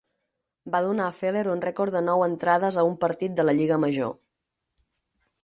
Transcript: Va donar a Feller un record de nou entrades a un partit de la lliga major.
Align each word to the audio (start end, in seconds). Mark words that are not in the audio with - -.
Va 0.75 0.79
donar 0.85 1.09
a 1.09 1.13
Feller 1.17 1.43
un 1.51 1.61
record 1.65 1.97
de 1.97 2.01
nou 2.07 2.25
entrades 2.29 2.81
a 2.81 2.87
un 2.89 2.97
partit 3.05 3.37
de 3.41 3.47
la 3.49 3.57
lliga 3.61 3.79
major. 3.87 4.13